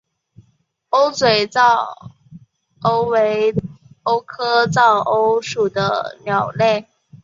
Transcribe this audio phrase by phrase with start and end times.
[0.89, 1.85] 鸥嘴噪
[2.81, 3.53] 鸥为
[4.03, 6.87] 鸥科噪鸥属的鸟类。